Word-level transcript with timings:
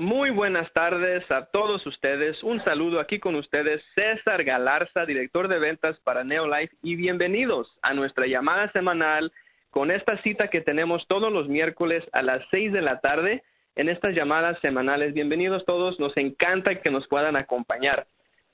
Muy 0.00 0.30
buenas 0.30 0.72
tardes 0.74 1.28
a 1.28 1.46
todos 1.46 1.84
ustedes. 1.84 2.40
Un 2.44 2.62
saludo 2.62 3.00
aquí 3.00 3.18
con 3.18 3.34
ustedes, 3.34 3.82
César 3.96 4.44
Galarza, 4.44 5.04
director 5.04 5.48
de 5.48 5.58
ventas 5.58 5.98
para 6.04 6.22
Neolife, 6.22 6.72
y 6.84 6.94
bienvenidos 6.94 7.76
a 7.82 7.94
nuestra 7.94 8.28
llamada 8.28 8.70
semanal 8.70 9.32
con 9.70 9.90
esta 9.90 10.16
cita 10.22 10.50
que 10.50 10.60
tenemos 10.60 11.04
todos 11.08 11.32
los 11.32 11.48
miércoles 11.48 12.04
a 12.12 12.22
las 12.22 12.44
seis 12.52 12.72
de 12.72 12.80
la 12.80 13.00
tarde 13.00 13.42
en 13.74 13.88
estas 13.88 14.14
llamadas 14.14 14.56
semanales. 14.60 15.14
Bienvenidos 15.14 15.64
todos, 15.66 15.98
nos 15.98 16.16
encanta 16.16 16.80
que 16.80 16.92
nos 16.92 17.08
puedan 17.08 17.34
acompañar. 17.34 18.06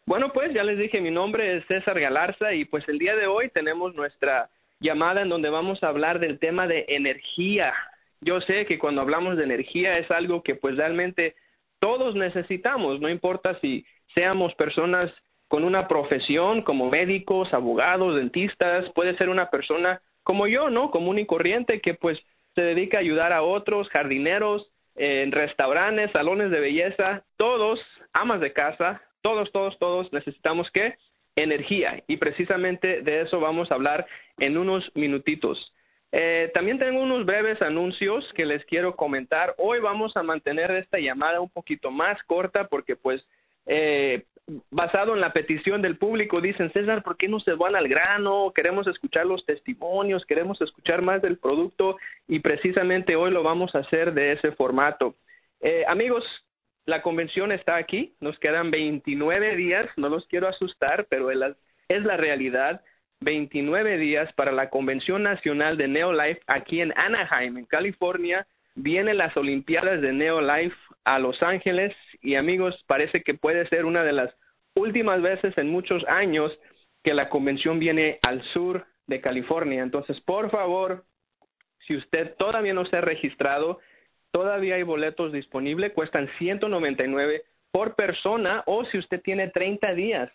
Bueno, 0.07 0.33
pues 0.33 0.51
ya 0.55 0.65
les 0.65 0.79
dije, 0.79 1.03
mi 1.03 1.11
nombre 1.11 1.59
es 1.59 1.67
César 1.67 2.01
Galarza 2.01 2.55
y 2.55 2.65
pues 2.65 2.89
el 2.89 2.99
día 2.99 3.17
de 3.17 3.27
hoy 3.27 3.51
tenemos 3.51 3.95
nuestra 3.95 4.49
llamada 4.81 5.21
en 5.21 5.29
donde 5.29 5.51
vamos 5.51 5.83
a 5.83 5.89
hablar 5.89 6.21
del 6.21 6.39
tema 6.39 6.67
de 6.67 6.87
energía. 6.89 7.75
Yo 8.21 8.41
sé 8.43 8.67
que 8.67 8.79
cuando 8.79 9.01
hablamos 9.01 9.37
de 9.37 9.45
energía 9.45 9.99
es 9.99 10.11
algo 10.11 10.43
que 10.43 10.55
pues 10.55 10.77
realmente 10.77 11.35
todos 11.79 12.14
necesitamos, 12.14 13.01
no 13.01 13.09
importa 13.09 13.59
si 13.61 13.85
seamos 14.14 14.54
personas 14.54 15.13
con 15.49 15.64
una 15.64 15.87
profesión 15.87 16.63
como 16.63 16.90
médicos, 16.90 17.53
abogados, 17.53 18.17
dentistas, 18.17 18.90
puede 18.95 19.17
ser 19.18 19.29
una 19.29 19.50
persona 19.50 20.00
como 20.23 20.46
yo, 20.46 20.71
¿no? 20.71 20.90
Común 20.90 21.18
y 21.18 21.27
corriente 21.27 21.81
que 21.81 21.95
pues 21.95 22.18
se 22.54 22.63
dedica 22.63 22.96
a 22.96 23.00
ayudar 23.00 23.32
a 23.32 23.43
otros, 23.43 23.89
jardineros, 23.90 24.67
en 24.96 25.32
restaurantes, 25.32 26.12
salones 26.12 26.51
de 26.51 26.61
belleza, 26.61 27.25
todos, 27.37 27.81
amas 28.12 28.40
de 28.40 28.53
casa, 28.53 29.03
todos, 29.23 29.51
todos, 29.53 29.79
todos 29.79 30.12
necesitamos 30.12 30.71
qué? 30.73 30.95
Energía. 31.37 32.03
Y 32.06 32.17
precisamente 32.17 33.03
de 33.03 33.23
eso 33.23 33.41
vamos 33.41 33.70
a 33.70 33.75
hablar 33.75 34.06
en 34.39 34.56
unos 34.56 34.84
minutitos. 34.95 35.73
Eh, 36.17 36.53
también 36.55 36.78
tengo 36.78 37.00
unos 37.00 37.27
breves 37.27 37.61
anuncios 37.61 38.25
que 38.36 38.47
les 38.47 38.64
quiero 38.67 38.95
comentar. 38.95 39.53
Hoy 39.59 39.81
vamos 39.81 40.17
a 40.17 40.23
mantener 40.23 40.70
esta 40.70 41.00
llamada 41.00 41.41
un 41.41 41.50
poquito 41.50 41.91
más 41.91 42.23
corta 42.23 42.69
porque 42.69 42.95
pues 42.95 43.20
eh, 43.67 44.23
basado 44.70 45.15
en 45.15 45.20
la 45.20 45.33
petición 45.33 45.83
del 45.83 45.97
público, 45.97 46.41
dicen, 46.41 46.70
César, 46.73 47.03
¿por 47.03 47.17
qué 47.17 47.27
no 47.27 47.41
se 47.41 47.55
van 47.55 47.75
al 47.75 47.89
grano? 47.89 48.53
Queremos 48.55 48.87
escuchar 48.87 49.27
los 49.27 49.45
testimonios, 49.45 50.25
queremos 50.25 50.61
escuchar 50.61 51.03
más 51.03 51.20
del 51.20 51.37
producto 51.37 51.97
y 52.29 52.39
precisamente 52.39 53.17
hoy 53.17 53.33
lo 53.33 53.42
vamos 53.42 53.75
a 53.75 53.81
hacer 53.81 54.15
de 54.15 54.35
ese 54.35 54.53
formato. 54.53 55.17
Eh, 55.62 55.85
amigos, 55.89 56.25
la 56.87 57.03
convención 57.03 57.51
está 57.51 57.75
aquí, 57.75 58.15
nos 58.20 58.39
quedan 58.39 58.70
29 58.70 59.57
días, 59.57 59.89
no 59.97 60.09
los 60.09 60.25
quiero 60.29 60.47
asustar, 60.47 61.07
pero 61.11 61.33
es 61.33 61.39
la, 61.39 61.57
es 61.89 62.05
la 62.05 62.17
realidad. 62.17 62.83
29 63.20 63.98
días 63.98 64.33
para 64.34 64.53
la 64.53 64.70
Convención 64.70 65.23
Nacional 65.23 65.77
de 65.77 65.89
Neolife 65.89 66.41
aquí 66.47 66.81
en 66.81 66.93
Anaheim, 66.97 67.59
en 67.59 67.65
California. 67.67 68.47
Vienen 68.75 69.19
las 69.19 69.37
Olimpiadas 69.37 70.01
de 70.01 70.12
Neolife 70.12 70.77
a 71.05 71.19
Los 71.19 71.42
Ángeles 71.42 71.95
y 72.23 72.35
amigos, 72.35 72.83
parece 72.87 73.23
que 73.23 73.35
puede 73.35 73.69
ser 73.69 73.85
una 73.85 74.03
de 74.03 74.12
las 74.12 74.35
últimas 74.75 75.23
veces 75.23 75.57
en 75.59 75.70
muchos 75.70 76.05
años 76.09 76.53
que 77.03 77.15
la 77.15 77.29
convención 77.29 77.79
viene 77.79 78.19
al 78.23 78.42
sur 78.53 78.85
de 79.07 79.20
California. 79.20 79.83
Entonces, 79.83 80.20
por 80.23 80.51
favor, 80.51 81.05
si 81.87 81.97
usted 81.97 82.35
todavía 82.37 82.75
no 82.75 82.87
se 82.87 82.97
ha 82.97 83.01
registrado, 83.01 83.79
todavía 84.31 84.77
hay 84.77 84.83
boletos 84.83 85.33
disponibles, 85.33 85.92
cuestan 85.92 86.29
199 86.39 87.42
por 87.70 87.95
persona 87.95 88.62
o 88.67 88.85
si 88.87 88.98
usted 88.98 89.20
tiene 89.20 89.48
30 89.48 89.95
días 89.95 90.31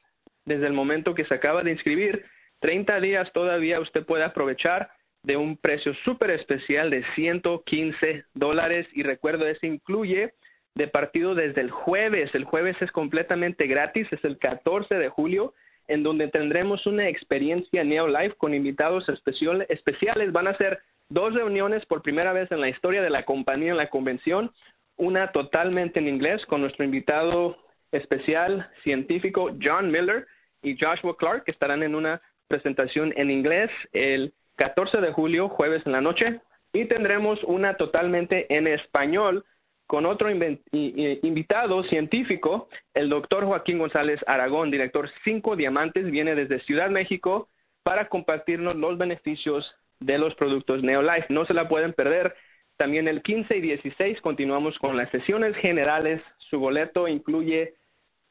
desde 0.45 0.67
el 0.67 0.73
momento 0.73 1.15
que 1.15 1.25
se 1.25 1.33
acaba 1.33 1.63
de 1.63 1.71
inscribir, 1.71 2.25
30 2.59 2.99
días 2.99 3.31
todavía 3.33 3.79
usted 3.79 4.05
puede 4.05 4.23
aprovechar 4.23 4.89
de 5.23 5.37
un 5.37 5.57
precio 5.57 5.93
súper 6.05 6.31
especial 6.31 6.89
de 6.89 7.03
115 7.15 8.25
dólares 8.33 8.87
y 8.93 9.03
recuerdo, 9.03 9.47
eso 9.47 9.65
incluye 9.65 10.33
de 10.75 10.87
partido 10.87 11.35
desde 11.35 11.61
el 11.61 11.71
jueves. 11.71 12.33
El 12.33 12.45
jueves 12.45 12.77
es 12.81 12.91
completamente 12.91 13.67
gratis, 13.67 14.07
es 14.11 14.23
el 14.23 14.37
14 14.37 14.95
de 14.95 15.09
julio, 15.09 15.53
en 15.87 16.03
donde 16.03 16.27
tendremos 16.27 16.85
una 16.85 17.09
experiencia 17.09 17.83
Neolife 17.83 18.35
con 18.37 18.53
invitados 18.53 19.05
especiales. 19.09 20.31
Van 20.31 20.47
a 20.47 20.57
ser 20.57 20.79
dos 21.09 21.33
reuniones 21.33 21.85
por 21.85 22.01
primera 22.01 22.31
vez 22.31 22.51
en 22.51 22.61
la 22.61 22.69
historia 22.69 23.01
de 23.01 23.09
la 23.09 23.25
compañía 23.25 23.71
en 23.71 23.77
la 23.77 23.89
convención, 23.89 24.51
una 24.95 25.31
totalmente 25.31 25.99
en 25.99 26.07
inglés 26.07 26.45
con 26.45 26.61
nuestro 26.61 26.85
invitado 26.85 27.57
especial 27.91 28.69
científico 28.83 29.49
John 29.61 29.91
Miller 29.91 30.27
y 30.61 30.77
Joshua 30.79 31.17
Clark, 31.17 31.45
que 31.45 31.51
estarán 31.51 31.83
en 31.83 31.95
una 31.95 32.21
presentación 32.49 33.13
en 33.15 33.31
inglés 33.31 33.71
el 33.93 34.33
14 34.57 34.97
de 34.97 35.13
julio, 35.13 35.47
jueves 35.47 35.81
en 35.85 35.93
la 35.93 36.01
noche, 36.01 36.41
y 36.73 36.85
tendremos 36.85 37.41
una 37.45 37.77
totalmente 37.77 38.53
en 38.53 38.67
español 38.67 39.45
con 39.87 40.05
otro 40.05 40.29
invitado 40.29 41.83
científico, 41.85 42.69
el 42.93 43.09
doctor 43.09 43.45
Joaquín 43.45 43.79
González 43.79 44.19
Aragón, 44.27 44.69
director 44.69 45.09
Cinco 45.23 45.55
Diamantes, 45.55 46.11
viene 46.11 46.35
desde 46.35 46.59
Ciudad 46.65 46.91
México 46.91 47.47
para 47.81 48.07
compartirnos 48.07 48.75
los 48.75 48.99
beneficios 48.99 49.65
de 49.99 50.19
los 50.19 50.35
productos 50.35 50.83
Neolife. 50.83 51.33
No 51.33 51.43
se 51.45 51.55
la 51.55 51.67
pueden 51.67 51.93
perder. 51.93 52.35
También 52.77 53.07
el 53.07 53.23
15 53.23 53.57
y 53.57 53.61
16 53.61 54.21
continuamos 54.21 54.77
con 54.77 54.95
las 54.95 55.09
sesiones 55.09 55.55
generales. 55.55 56.21
Su 56.51 56.59
boleto 56.59 57.07
incluye 57.07 57.73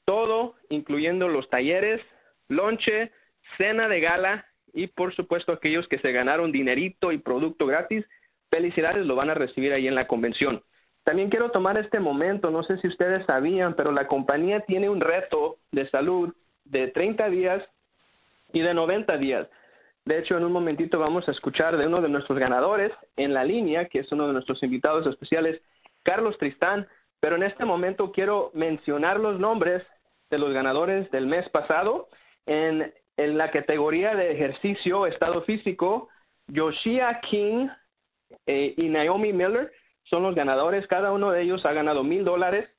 todo, 0.04 0.54
incluyendo 0.68 1.26
los 1.26 1.50
talleres, 1.50 2.00
lonche, 2.48 3.10
cena 3.56 3.88
de 3.88 4.00
gala 4.00 4.47
y 4.72 4.86
por 4.88 5.14
supuesto 5.14 5.53
aquellos 5.53 5.88
que 5.88 5.98
se 5.98 6.12
ganaron 6.12 6.53
dinerito 6.53 7.12
y 7.12 7.19
producto 7.19 7.66
gratis. 7.66 8.04
Felicidades, 8.50 9.06
lo 9.06 9.16
van 9.16 9.31
a 9.31 9.34
recibir 9.34 9.72
ahí 9.72 9.86
en 9.88 9.94
la 9.94 10.06
convención. 10.06 10.62
También 11.04 11.31
quiero 11.31 11.50
tomar 11.50 11.78
este 11.78 12.00
momento, 12.00 12.50
no 12.50 12.62
sé 12.62 12.76
si 12.78 12.88
ustedes 12.88 13.25
sabían, 13.26 13.75
pero 13.75 13.92
la 13.92 14.06
compañía 14.06 14.60
tiene 14.60 14.91
un 14.91 15.00
reto 15.00 15.56
de 15.72 15.88
salud 15.88 16.34
de 16.64 16.88
30 16.88 17.28
días 17.31 17.62
y 18.53 18.60
de 18.60 18.75
90 18.75 19.16
días. 19.16 19.48
De 20.04 20.19
hecho, 20.19 20.36
en 20.36 20.44
un 20.44 20.53
momentito 20.53 20.98
vamos 20.98 21.28
a 21.28 21.32
escuchar 21.32 21.76
de 21.76 21.86
uno 21.86 22.00
de 22.00 22.09
nuestros 22.09 22.38
ganadores 22.38 22.92
en 23.16 23.34
la 23.34 23.44
línea, 23.44 23.88
que 23.88 24.00
es 24.00 24.12
uno 24.12 24.26
de 24.26 24.32
nuestros 24.32 24.62
invitados 24.62 25.06
especiales, 25.06 25.60
Carlos 26.03 26.36
Tristán. 26.38 26.86
Pero 27.20 27.36
en 27.36 27.42
este 27.42 27.65
momento 27.65 28.12
quiero 28.12 28.50
mencionar 28.54 29.19
los 29.20 29.38
nombres 29.38 29.82
de 30.30 30.38
los 30.38 30.53
ganadores 30.53 31.10
del 31.10 31.26
mes 31.26 31.48
pasado. 31.50 32.09
En, 32.47 32.92
en 33.18 33.36
la 33.36 33.50
categoría 33.50 34.14
de 34.14 34.32
ejercicio, 34.32 35.06
estado 35.06 35.42
físico, 35.42 36.08
Yoshia 36.46 37.20
King 37.28 37.68
eh, 38.46 38.74
y 38.76 38.88
Naomi 38.88 39.32
Miller 39.32 39.72
son 40.04 40.22
los 40.22 40.36
ganadores. 40.36 40.86
Cada 40.86 41.12
uno 41.12 41.32
de 41.32 41.42
ellos 41.42 41.66
ha 41.66 41.72
ganado 41.72 42.04
mil 42.04 42.24
dólares 42.24 42.70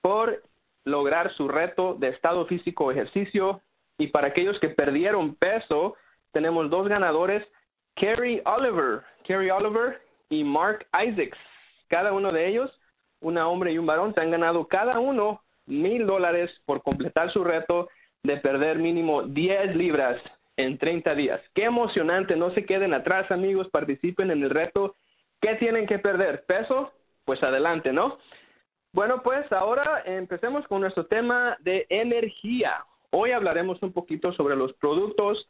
por 0.00 0.40
lograr 0.84 1.34
su 1.34 1.48
reto 1.48 1.94
de 1.94 2.08
estado 2.08 2.46
físico 2.46 2.92
ejercicio. 2.92 3.60
Y 3.98 4.06
para 4.06 4.28
aquellos 4.28 4.58
que 4.60 4.68
perdieron 4.68 5.34
peso, 5.34 5.96
tenemos 6.30 6.70
dos 6.70 6.88
ganadores, 6.88 7.44
Kerry 7.96 8.40
Oliver, 8.44 9.02
Kerry 9.24 9.50
Oliver 9.50 10.00
y 10.30 10.44
Mark 10.44 10.86
Isaacs. 10.94 11.38
Cada 11.88 12.12
uno 12.12 12.30
de 12.30 12.48
ellos, 12.48 12.70
una 13.20 13.48
hombre 13.48 13.72
y 13.72 13.78
un 13.78 13.86
varón, 13.86 14.14
se 14.14 14.20
han 14.20 14.30
ganado 14.30 14.66
cada 14.68 15.00
uno 15.00 15.42
mil 15.66 16.06
dólares 16.06 16.50
por 16.66 16.82
completar 16.82 17.32
su 17.32 17.42
reto 17.42 17.88
de 18.22 18.36
perder 18.38 18.78
mínimo 18.78 19.22
10 19.22 19.76
libras 19.76 20.20
en 20.56 20.78
30 20.78 21.14
días. 21.14 21.40
Qué 21.54 21.64
emocionante, 21.64 22.36
no 22.36 22.52
se 22.52 22.64
queden 22.64 22.94
atrás 22.94 23.30
amigos, 23.30 23.68
participen 23.70 24.30
en 24.30 24.42
el 24.42 24.50
reto 24.50 24.94
¿Qué 25.42 25.56
tienen 25.56 25.88
que 25.88 25.98
perder? 25.98 26.44
¿Peso? 26.46 26.92
Pues 27.24 27.42
adelante, 27.42 27.92
¿no? 27.92 28.18
Bueno, 28.92 29.22
pues 29.24 29.50
ahora 29.50 30.02
empecemos 30.06 30.64
con 30.68 30.82
nuestro 30.82 31.06
tema 31.06 31.56
de 31.60 31.84
energía. 31.88 32.84
Hoy 33.10 33.32
hablaremos 33.32 33.82
un 33.82 33.92
poquito 33.92 34.32
sobre 34.34 34.54
los 34.54 34.72
productos 34.74 35.48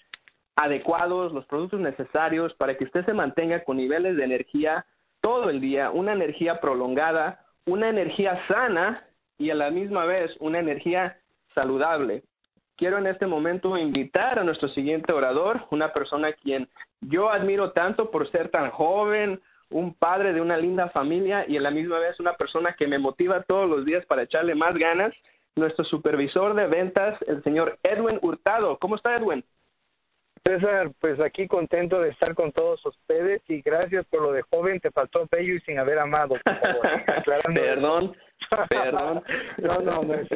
adecuados, 0.56 1.34
los 1.34 1.44
productos 1.44 1.78
necesarios 1.80 2.54
para 2.54 2.78
que 2.78 2.84
usted 2.84 3.04
se 3.04 3.12
mantenga 3.12 3.64
con 3.64 3.76
niveles 3.76 4.16
de 4.16 4.24
energía 4.24 4.86
todo 5.20 5.50
el 5.50 5.60
día, 5.60 5.90
una 5.90 6.14
energía 6.14 6.58
prolongada, 6.58 7.44
una 7.66 7.90
energía 7.90 8.40
sana 8.48 9.06
y 9.36 9.50
a 9.50 9.54
la 9.54 9.70
misma 9.70 10.06
vez 10.06 10.30
una 10.40 10.58
energía 10.58 11.18
saludable. 11.54 12.22
Quiero 12.76 12.98
en 12.98 13.06
este 13.06 13.26
momento 13.26 13.76
invitar 13.76 14.38
a 14.38 14.44
nuestro 14.44 14.68
siguiente 14.70 15.12
orador, 15.12 15.66
una 15.70 15.92
persona 15.92 16.28
a 16.28 16.32
quien 16.32 16.68
yo 17.00 17.30
admiro 17.30 17.72
tanto 17.72 18.10
por 18.10 18.30
ser 18.30 18.50
tan 18.50 18.70
joven, 18.70 19.40
un 19.70 19.94
padre 19.94 20.32
de 20.32 20.40
una 20.40 20.56
linda 20.56 20.88
familia 20.90 21.44
y 21.48 21.56
a 21.56 21.60
la 21.60 21.70
misma 21.70 21.98
vez 21.98 22.18
una 22.20 22.34
persona 22.34 22.74
que 22.78 22.86
me 22.86 22.98
motiva 22.98 23.42
todos 23.42 23.68
los 23.68 23.84
días 23.84 24.04
para 24.06 24.22
echarle 24.22 24.54
más 24.54 24.76
ganas, 24.76 25.12
nuestro 25.56 25.84
supervisor 25.84 26.54
de 26.54 26.66
ventas, 26.66 27.20
el 27.26 27.42
señor 27.42 27.78
Edwin 27.82 28.18
Hurtado. 28.22 28.78
¿Cómo 28.78 28.96
está 28.96 29.16
Edwin? 29.16 29.44
César, 30.44 30.90
pues 31.00 31.20
aquí 31.20 31.46
contento 31.46 32.00
de 32.00 32.10
estar 32.10 32.34
con 32.34 32.50
todos 32.52 32.84
ustedes 32.84 33.42
y 33.48 33.62
gracias 33.62 34.04
por 34.06 34.22
lo 34.22 34.32
de 34.32 34.42
joven, 34.42 34.80
te 34.80 34.90
faltó 34.90 35.28
bello 35.30 35.54
y 35.54 35.60
sin 35.60 35.78
haber 35.78 35.98
amado. 36.00 36.34
perdón, 37.24 37.54
perdón. 37.54 39.24
no, 39.58 39.80
no, 39.80 40.02
no 40.02 40.14
es 40.14 40.28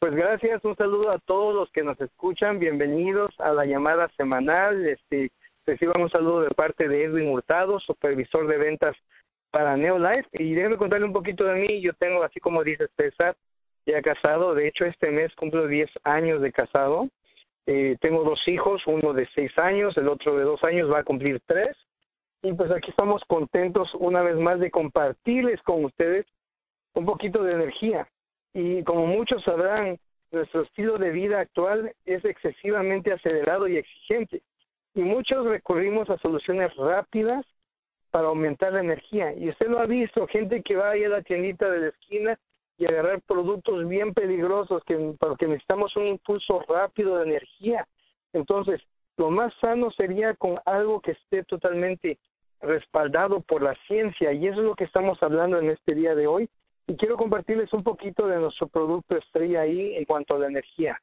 Pues 0.00 0.14
gracias, 0.14 0.64
un 0.64 0.76
saludo 0.76 1.10
a 1.10 1.18
todos 1.18 1.54
los 1.54 1.70
que 1.72 1.82
nos 1.82 2.00
escuchan, 2.00 2.60
bienvenidos 2.60 3.34
a 3.40 3.52
la 3.52 3.66
llamada 3.66 4.08
semanal, 4.16 4.86
este 4.86 5.30
Reciban 5.68 6.00
un 6.00 6.08
saludo 6.08 6.40
de 6.40 6.54
parte 6.54 6.88
de 6.88 7.04
Edwin 7.04 7.28
Hurtado, 7.28 7.78
supervisor 7.80 8.46
de 8.46 8.56
ventas 8.56 8.96
para 9.50 9.76
Neolife. 9.76 10.26
Y 10.32 10.54
déjeme 10.54 10.78
contarle 10.78 11.04
un 11.04 11.12
poquito 11.12 11.44
de 11.44 11.60
mí. 11.60 11.82
Yo 11.82 11.92
tengo, 11.92 12.22
así 12.22 12.40
como 12.40 12.64
dice 12.64 12.88
César, 12.96 13.36
ya 13.84 14.00
casado. 14.00 14.54
De 14.54 14.66
hecho, 14.66 14.86
este 14.86 15.10
mes 15.10 15.30
cumplo 15.34 15.66
10 15.66 15.90
años 16.04 16.40
de 16.40 16.52
casado. 16.52 17.10
Eh, 17.66 17.98
tengo 18.00 18.24
dos 18.24 18.40
hijos, 18.48 18.80
uno 18.86 19.12
de 19.12 19.28
6 19.34 19.58
años, 19.58 19.94
el 19.98 20.08
otro 20.08 20.38
de 20.38 20.44
2 20.44 20.64
años 20.64 20.90
va 20.90 21.00
a 21.00 21.04
cumplir 21.04 21.38
3. 21.44 21.76
Y 22.44 22.54
pues 22.54 22.70
aquí 22.70 22.88
estamos 22.88 23.22
contentos 23.26 23.94
una 23.96 24.22
vez 24.22 24.36
más 24.36 24.60
de 24.60 24.70
compartirles 24.70 25.60
con 25.64 25.84
ustedes 25.84 26.24
un 26.94 27.04
poquito 27.04 27.42
de 27.42 27.52
energía. 27.52 28.08
Y 28.54 28.82
como 28.84 29.06
muchos 29.06 29.42
sabrán, 29.44 29.98
nuestro 30.30 30.62
estilo 30.62 30.98
de 30.98 31.10
vida 31.10 31.40
actual 31.40 31.92
es 32.04 32.24
excesivamente 32.24 33.12
acelerado 33.12 33.66
y 33.68 33.76
exigente. 33.76 34.42
Y 34.94 35.00
muchos 35.00 35.46
recurrimos 35.46 36.10
a 36.10 36.18
soluciones 36.18 36.74
rápidas 36.76 37.44
para 38.10 38.28
aumentar 38.28 38.72
la 38.72 38.80
energía. 38.80 39.34
Y 39.34 39.48
usted 39.48 39.68
lo 39.68 39.80
ha 39.80 39.86
visto, 39.86 40.26
gente 40.26 40.62
que 40.62 40.76
va 40.76 40.90
a 40.90 40.92
a 40.92 41.08
la 41.08 41.22
tiendita 41.22 41.70
de 41.70 41.80
la 41.80 41.88
esquina 41.88 42.38
y 42.78 42.86
agarrar 42.86 43.20
productos 43.22 43.88
bien 43.88 44.14
peligrosos 44.14 44.82
que 44.84 45.14
porque 45.18 45.46
necesitamos 45.46 45.94
un 45.96 46.06
impulso 46.06 46.64
rápido 46.68 47.18
de 47.18 47.24
energía. 47.24 47.86
Entonces, 48.32 48.80
lo 49.16 49.30
más 49.30 49.52
sano 49.60 49.90
sería 49.90 50.34
con 50.34 50.58
algo 50.64 51.00
que 51.00 51.12
esté 51.12 51.42
totalmente 51.44 52.18
respaldado 52.60 53.40
por 53.40 53.62
la 53.62 53.74
ciencia 53.86 54.32
y 54.32 54.46
eso 54.46 54.60
es 54.60 54.66
lo 54.66 54.74
que 54.74 54.84
estamos 54.84 55.22
hablando 55.22 55.58
en 55.58 55.70
este 55.70 55.94
día 55.94 56.14
de 56.14 56.26
hoy 56.26 56.48
y 56.88 56.96
quiero 56.96 57.16
compartirles 57.16 57.72
un 57.72 57.84
poquito 57.84 58.26
de 58.26 58.38
nuestro 58.38 58.66
producto 58.66 59.16
estrella 59.16 59.60
ahí 59.60 59.94
en 59.94 60.04
cuanto 60.06 60.34
a 60.34 60.38
la 60.40 60.48
energía 60.48 60.98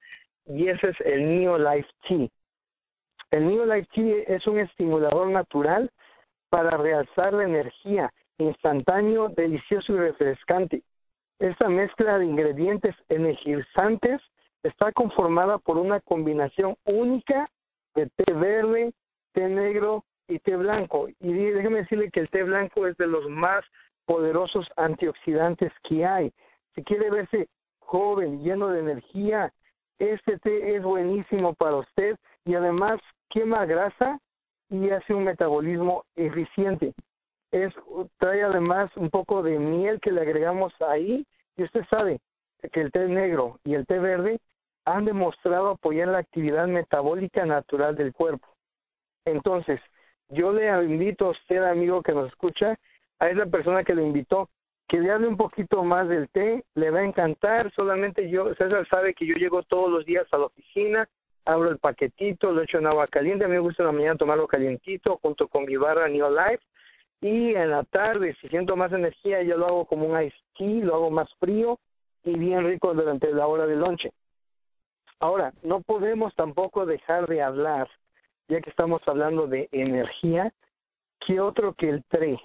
y 0.47 0.67
ese 0.67 0.89
es 0.89 1.01
el 1.01 1.39
Neo 1.39 1.57
Life 1.57 1.89
Tea. 2.07 2.27
El 3.31 3.47
Neo 3.47 3.65
Life 3.65 3.87
Tea 3.93 4.23
es 4.27 4.45
un 4.47 4.59
estimulador 4.59 5.29
natural 5.29 5.91
para 6.49 6.77
realzar 6.77 7.33
la 7.33 7.43
energía 7.43 8.11
instantáneo, 8.37 9.29
delicioso 9.29 9.93
y 9.93 9.97
refrescante. 9.97 10.83
Esta 11.39 11.67
mezcla 11.69 12.17
de 12.17 12.25
ingredientes 12.25 12.95
energizantes 13.09 14.21
está 14.63 14.91
conformada 14.91 15.57
por 15.57 15.77
una 15.77 15.99
combinación 15.99 16.75
única 16.85 17.49
de 17.93 18.07
té 18.07 18.33
verde, 18.33 18.93
té 19.33 19.47
negro 19.47 20.03
y 20.27 20.39
té 20.39 20.55
blanco. 20.55 21.07
Y 21.19 21.33
déjeme 21.33 21.79
decirle 21.79 22.09
que 22.11 22.21
el 22.21 22.29
té 22.29 22.43
blanco 22.43 22.87
es 22.87 22.97
de 22.97 23.07
los 23.07 23.29
más 23.29 23.63
poderosos 24.05 24.67
antioxidantes 24.75 25.71
que 25.83 26.05
hay. 26.05 26.31
Si 26.73 26.83
quiere 26.83 27.09
verse 27.09 27.47
joven, 27.79 28.43
lleno 28.43 28.69
de 28.69 28.79
energía, 28.79 29.53
este 29.99 30.37
té 30.39 30.75
es 30.75 30.83
buenísimo 30.83 31.53
para 31.53 31.77
usted 31.77 32.17
y 32.43 32.55
además 32.55 32.99
quema 33.29 33.65
grasa 33.65 34.19
y 34.69 34.89
hace 34.89 35.13
un 35.13 35.23
metabolismo 35.23 36.05
eficiente. 36.15 36.93
Es, 37.51 37.73
trae 38.17 38.43
además 38.43 38.91
un 38.97 39.09
poco 39.09 39.43
de 39.43 39.57
miel 39.59 39.99
que 40.01 40.11
le 40.11 40.21
agregamos 40.21 40.73
ahí 40.81 41.25
y 41.55 41.63
usted 41.63 41.85
sabe 41.89 42.19
que 42.71 42.81
el 42.81 42.91
té 42.91 43.07
negro 43.07 43.59
y 43.63 43.75
el 43.75 43.85
té 43.85 43.99
verde 43.99 44.39
han 44.85 45.05
demostrado 45.05 45.69
apoyar 45.69 46.09
la 46.09 46.19
actividad 46.19 46.67
metabólica 46.67 47.45
natural 47.45 47.95
del 47.95 48.13
cuerpo. 48.13 48.47
Entonces, 49.25 49.79
yo 50.29 50.51
le 50.51 50.67
invito 50.83 51.27
a 51.27 51.31
usted, 51.31 51.63
amigo 51.63 52.01
que 52.01 52.13
nos 52.13 52.27
escucha, 52.27 52.77
a 53.19 53.29
esa 53.29 53.45
persona 53.45 53.83
que 53.83 53.95
le 53.95 54.03
invitó, 54.03 54.49
que 54.87 54.99
le 54.99 55.11
hable 55.11 55.27
un 55.27 55.37
poquito 55.37 55.83
más 55.83 56.07
del 56.07 56.29
té, 56.29 56.63
le 56.75 56.91
va 56.91 56.99
a 56.99 57.05
encantar, 57.05 57.71
solamente 57.73 58.29
yo, 58.29 58.53
César 58.55 58.87
sabe 58.87 59.13
que 59.13 59.25
yo 59.25 59.35
llego 59.35 59.63
todos 59.63 59.91
los 59.91 60.05
días 60.05 60.27
a 60.31 60.37
la 60.37 60.45
oficina, 60.45 61.09
abro 61.45 61.69
el 61.69 61.79
paquetito, 61.79 62.51
lo 62.51 62.61
echo 62.61 62.77
en 62.77 62.87
agua 62.87 63.07
caliente, 63.07 63.45
a 63.45 63.47
mí 63.47 63.53
me 63.53 63.59
gusta 63.59 63.83
en 63.83 63.87
la 63.87 63.93
mañana 63.93 64.17
tomarlo 64.17 64.47
calientito 64.47 65.17
junto 65.21 65.47
con 65.47 65.65
mi 65.65 65.75
barra 65.75 66.07
New 66.07 66.29
Life, 66.29 66.63
y 67.21 67.55
en 67.55 67.71
la 67.71 67.83
tarde, 67.83 68.35
si 68.41 68.47
siento 68.49 68.75
más 68.75 68.91
energía, 68.91 69.41
yo 69.41 69.57
lo 69.57 69.65
hago 69.67 69.85
como 69.85 70.05
un 70.05 70.21
ice 70.21 70.35
tea, 70.57 70.85
lo 70.85 70.95
hago 70.95 71.09
más 71.09 71.27
frío 71.39 71.79
y 72.23 72.37
bien 72.37 72.65
rico 72.65 72.93
durante 72.93 73.31
la 73.31 73.47
hora 73.47 73.65
de 73.65 73.75
lonche. 73.75 74.11
Ahora, 75.19 75.53
no 75.63 75.81
podemos 75.81 76.35
tampoco 76.35 76.85
dejar 76.85 77.27
de 77.27 77.41
hablar, 77.41 77.89
ya 78.47 78.61
que 78.61 78.69
estamos 78.69 79.01
hablando 79.07 79.47
de 79.47 79.69
energía, 79.71 80.53
que 81.25 81.39
otro 81.39 81.73
que 81.73 81.89
el 81.89 82.03
TRE. 82.03 82.39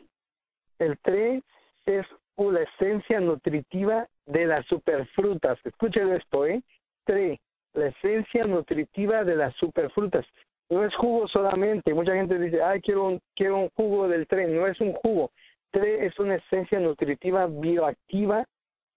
El 0.81 0.99
TRE 0.99 1.43
es 1.85 2.07
una 2.37 2.61
esencia 2.63 3.21
nutritiva 3.21 4.09
de 4.25 4.47
las 4.47 4.67
superfrutas. 4.67 5.59
Escuchen 5.63 6.11
esto, 6.13 6.47
¿eh? 6.47 6.63
TRE, 7.05 7.39
la 7.75 7.89
esencia 7.89 8.45
nutritiva 8.45 9.23
de 9.25 9.37
las 9.37 9.55
superfrutas. 9.57 10.25
No 10.71 10.83
es 10.85 10.95
jugo 10.95 11.29
solamente. 11.29 11.93
Mucha 11.93 12.15
gente 12.15 12.39
dice, 12.39 12.63
ay, 12.63 12.81
quiero 12.81 13.05
un, 13.05 13.21
quiero 13.37 13.59
un 13.59 13.69
jugo 13.77 14.09
del 14.09 14.27
tren. 14.27 14.57
No 14.57 14.67
es 14.67 14.81
un 14.81 14.95
jugo. 14.95 15.31
TRE 15.71 16.07
es 16.07 16.19
una 16.19 16.37
esencia 16.37 16.81
nutritiva 16.81 17.47
bioactiva, 17.47 18.47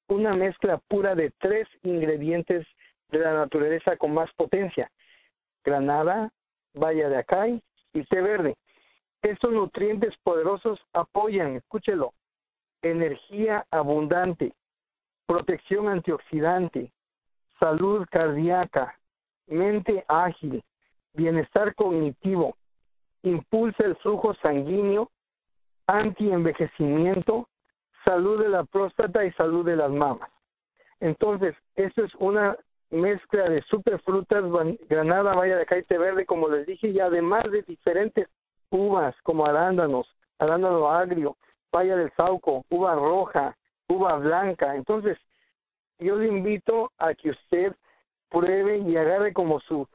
una 0.08 0.34
mezcla 0.36 0.80
pura 0.88 1.16
de 1.16 1.32
tres 1.38 1.68
ingredientes 1.84 2.66
de 3.10 3.20
la 3.20 3.34
naturaleza 3.34 3.98
con 3.98 4.14
más 4.14 4.32
potencia. 4.38 4.90
Granada, 5.66 6.30
valla 6.74 7.10
de 7.10 7.18
acai 7.18 7.62
y 7.94 8.04
té 8.06 8.22
verde. 8.22 8.56
Estos 9.24 9.54
nutrientes 9.54 10.14
poderosos 10.22 10.80
apoyan, 10.92 11.56
escúchelo, 11.56 12.14
energía 12.82 13.66
abundante, 13.72 14.54
protección 15.26 15.88
antioxidante, 15.88 16.92
salud 17.58 18.06
cardíaca, 18.12 19.00
mente 19.48 20.04
ágil, 20.10 20.62
bienestar 21.14 21.74
cognitivo, 21.74 22.58
impulsa 23.22 23.86
el 23.86 23.96
flujo 23.98 24.34
sanguíneo, 24.36 25.10
antienvejecimiento, 25.88 27.48
salud 28.04 28.42
de 28.42 28.50
la 28.50 28.66
próstata 28.66 29.24
y 29.24 29.32
salud 29.32 29.66
de 29.66 29.78
las 29.78 29.90
mamas. 29.90 30.30
Entonces, 31.00 31.56
esto 31.76 32.04
es 32.04 32.14
una 32.16 32.58
mezcla 32.90 33.48
de 33.50 33.62
superfrutas, 33.64 34.44
granada, 34.90 35.34
vaya 35.34 35.56
de 35.56 35.66
té 35.66 35.98
verde, 35.98 36.26
como 36.26 36.50
les 36.50 36.68
dije, 36.68 36.90
y 36.90 37.00
además 37.00 37.50
de 37.50 37.62
diferentes 37.62 38.28
uvas 38.74 39.16
como 39.24 39.46
arándanos, 39.46 40.08
arándano 40.40 40.90
agrio, 40.90 41.38
paya 41.70 41.96
del 41.96 42.12
sauco, 42.16 42.66
uva 42.70 42.96
roja, 42.96 43.56
uva 43.88 44.18
blanca. 44.18 44.76
Entonces, 44.76 45.18
yo 46.00 46.16
le 46.18 46.28
invito 46.28 46.92
a 46.98 47.14
que 47.14 47.32
usted 47.32 47.76
pruebe 48.30 48.80
y 48.80 48.98
agarre 48.98 49.34
como 49.34 49.60
su, 49.62 49.88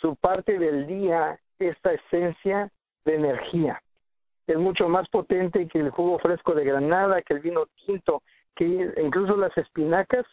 su 0.00 0.16
parte 0.16 0.58
del 0.58 0.86
día 0.86 1.38
esta 1.58 1.92
esencia 1.92 2.70
de 3.04 3.14
energía. 3.14 3.80
Es 4.46 4.56
mucho 4.56 4.88
más 4.88 5.08
potente 5.08 5.66
que 5.68 5.80
el 5.80 5.90
jugo 5.90 6.18
fresco 6.18 6.54
de 6.54 6.64
granada, 6.64 7.22
que 7.22 7.34
el 7.34 7.40
vino 7.40 7.66
tinto, 7.84 8.22
que 8.54 8.92
incluso 9.02 9.36
las 9.36 9.56
espinacas 9.56 10.26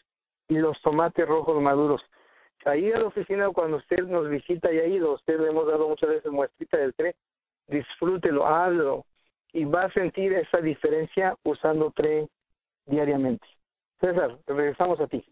y 0.48 0.56
los 0.56 0.80
tomates 0.82 1.28
rojos 1.28 1.62
maduros. 1.62 2.02
Ahí 2.66 2.92
a 2.92 3.00
la 3.00 3.08
oficina, 3.08 3.50
cuando 3.50 3.78
usted 3.78 4.04
nos 4.04 4.30
visita 4.30 4.72
y 4.72 4.80
ha 4.80 4.86
ido, 4.86 5.14
usted 5.14 5.40
le 5.40 5.50
hemos 5.50 5.68
dado 5.68 5.90
muchas 5.90 6.10
veces 6.10 6.32
muestrita 6.32 6.78
del 6.78 6.94
tren, 6.94 7.14
disfrútelo, 7.68 8.46
hazlo 8.46 9.06
y 9.54 9.66
va 9.66 9.84
a 9.84 9.92
sentir 9.92 10.34
esa 10.34 10.60
diferencia 10.60 11.36
usando 11.44 11.92
TRE 11.92 12.28
diariamente. 12.86 13.46
César, 14.00 14.38
regresamos 14.48 15.00
a 15.00 15.08
ti. 15.08 15.24